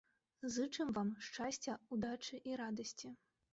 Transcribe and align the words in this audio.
Зычым 0.55 0.87
вам 0.95 1.09
шчасця, 1.27 1.73
удачы 1.99 2.35
і 2.51 2.59
радасці! 2.65 3.15